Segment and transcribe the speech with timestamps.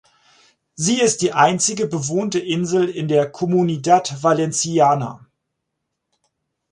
[0.73, 5.27] Sie ist die einzige bewohnte Insel in der Comunidad Valenciana.